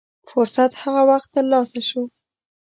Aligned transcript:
فرصت 0.31 0.71
هغه 0.81 1.01
وخت 1.09 1.29
تر 1.35 1.43
لاسه 1.51 1.81
شو. 1.89 2.03